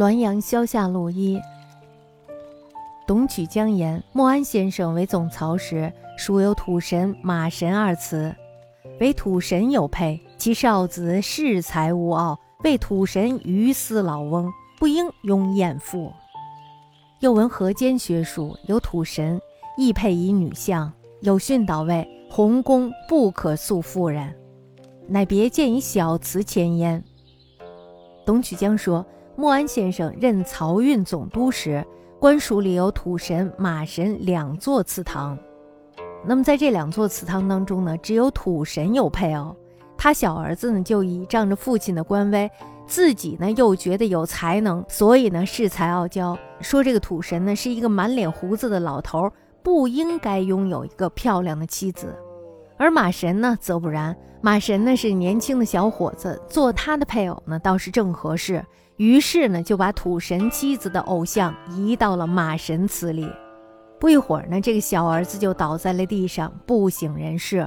[0.00, 1.38] 滦阳萧下路一。
[3.06, 8.34] 董曲江言，莫安先生为总曹时，属有土神、马神二祠，
[8.98, 16.10] 为土神有配，其少子恃才无傲，为土神于斯老翁，不应拥艳妇。
[17.18, 19.38] 又闻河间学术有土神，
[19.76, 20.90] 亦配以女相，
[21.20, 24.34] 有训导谓洪公不可诉妇人，
[25.06, 27.04] 乃别见以小词前焉。
[28.24, 29.04] 董曲江说，
[29.40, 31.82] 莫安先生任漕运总督时。
[32.18, 35.38] 官署里有土神、马神两座祠堂，
[36.26, 39.56] 那么在这两座祠堂当中呢，只有土神有配偶。
[39.96, 42.50] 他小儿子呢，就倚仗着父亲的官威，
[42.86, 49.32] 自己呢又觉得有才能，所以呢恃才傲娇，说这个土神呢是一个满脸胡子的老头，
[49.62, 52.14] 不应该拥有一个漂亮的妻子。
[52.76, 58.62] 而马神呢则不然，马神呢是年轻的小伙子，做他的配偶呢倒是正合适。
[59.00, 63.26] 于是呢，就把土神妻子的偶像移到了马神祠里。
[63.98, 67.66] 不一会儿呢，这个小儿子就倒在了地上，不省人事。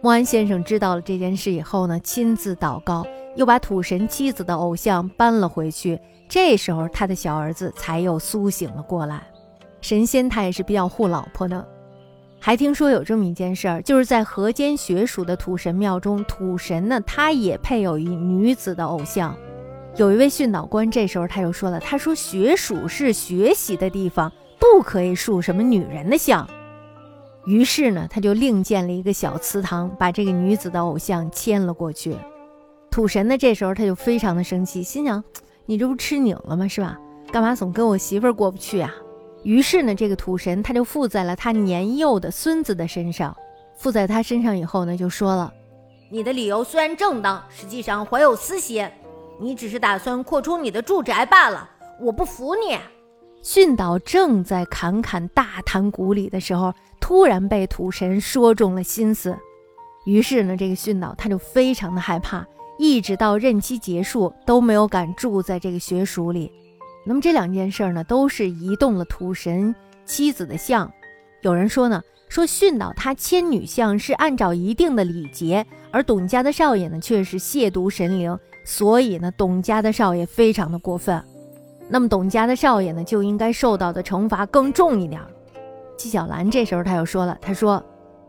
[0.00, 6.00] 莫安先生知道了这件事以后呢，亲自祷告，又把土神妻子的偶像搬了回去。
[6.26, 9.22] 这时候，他的小儿子才又苏醒了过来。
[9.82, 11.68] 神仙他也是比较护老婆的，
[12.38, 19.36] 还听说有这么一件事儿，就是在河间学署的土神庙中，土神呢，他也配有一女子的偶像。
[20.00, 26.48] 有一位训导官，这时候他又说了：“他说学术是学习的地方，不可以塑什么女人的像。”
[27.44, 32.16] 于是呢，他就另建了一个小祠堂，把这个女子的偶像迁了过去。
[32.90, 35.22] 土神呢，这时候他就非常的生气，心想
[35.66, 36.66] ：“你这不吃拧了吗？
[36.66, 36.98] 是吧？
[37.30, 38.90] 干嘛总跟我媳妇过不去啊？”
[39.44, 43.36] 于是呢，这个土神他就附在了他年幼的孙子的身上。
[43.76, 45.52] 附在他身上以后呢，就说了
[46.08, 48.88] ：“你的理由虽然正当，实际上怀有私心。”
[49.40, 52.78] 你只是打算扩充你的住宅罢了，我不服你。
[53.42, 59.34] 训导正在侃侃大谈古礼的时候，突然被土神说中了心思。
[60.04, 62.46] 于是呢，这个训导他就非常的害怕，
[62.78, 66.52] 一直到任期结束都没有敢住在这个学署里。
[67.06, 69.74] 那么这两件事呢，都是移动了土神
[70.04, 70.92] 妻子的像。
[71.40, 78.38] 有人说呢，说训导他迁女像是按照一定的礼节，而董家的少爷呢，却是亵渎神灵。
[78.64, 81.22] 所以呢，董家的少爷非常的过分，
[81.88, 85.20] 那么董家的少爷呢，就应该受到的惩罚更重一点。
[85.96, 87.82] 纪晓岚这时候他又说了，他说：“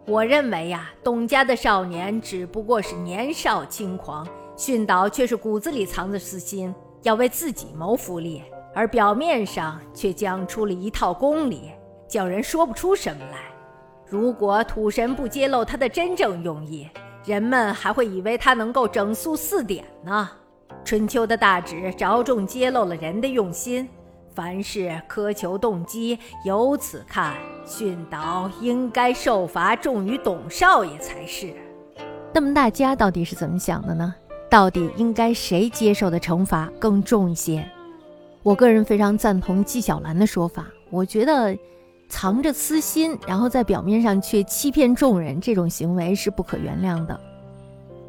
[0.07, 4.27] 我认为呀，董家的少年只不过是年少轻狂，
[4.57, 8.41] 训导却是骨子里藏着私心，要为自己谋福利，
[8.73, 11.71] 而表面上却讲出了一套公理，
[12.07, 13.37] 叫人说不出什么来。
[14.05, 16.89] 如果土神不揭露他的真正用意。”
[17.23, 20.29] 人们还会以为他能够整肃四点呢。
[20.83, 23.87] 春秋的大旨着重揭露了人的用心，
[24.33, 26.17] 凡事苛求动机。
[26.43, 31.53] 由此看，训导应该受罚重于董少爷才是。
[32.33, 34.15] 那么大家到底是怎么想的呢？
[34.49, 37.63] 到底应该谁接受的惩罚更重一些？
[38.41, 40.65] 我个人非常赞同纪晓岚的说法。
[40.89, 41.55] 我觉得。
[42.11, 47.17] 藏着私心，然后在表面上却欺骗众人，这种行为是不可原谅的。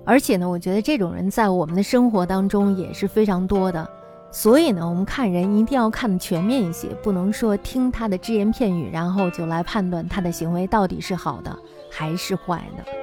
[0.04, 3.88] 而且呢，我觉得这种人在我们的生活当中也是非常多的。
[4.32, 11.56] 所以呢，我们看人一定要看的全面一些，不能说听他的只言片语，然后就来判断他的行为到底是好的
[11.88, 13.01] 还是坏的。